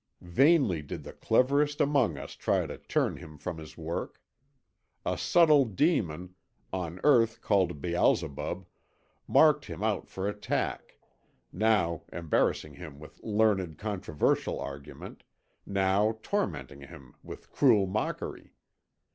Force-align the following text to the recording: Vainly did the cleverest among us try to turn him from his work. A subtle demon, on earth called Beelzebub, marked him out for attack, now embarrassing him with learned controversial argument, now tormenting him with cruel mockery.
Vainly 0.33 0.81
did 0.81 1.03
the 1.03 1.13
cleverest 1.13 1.79
among 1.79 2.17
us 2.17 2.31
try 2.35 2.65
to 2.65 2.75
turn 2.79 3.17
him 3.17 3.37
from 3.37 3.59
his 3.59 3.77
work. 3.77 4.19
A 5.05 5.15
subtle 5.15 5.63
demon, 5.63 6.33
on 6.73 6.99
earth 7.03 7.39
called 7.41 7.81
Beelzebub, 7.83 8.65
marked 9.27 9.65
him 9.65 9.83
out 9.83 10.09
for 10.09 10.27
attack, 10.27 10.97
now 11.53 12.01
embarrassing 12.11 12.73
him 12.73 12.97
with 12.99 13.21
learned 13.21 13.77
controversial 13.77 14.59
argument, 14.59 15.21
now 15.67 16.17
tormenting 16.23 16.81
him 16.81 17.13
with 17.21 17.51
cruel 17.51 17.85
mockery. 17.85 18.55